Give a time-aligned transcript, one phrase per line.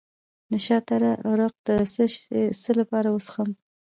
[0.51, 1.67] د شاه تره عرق د
[2.61, 3.49] څه لپاره وڅښم؟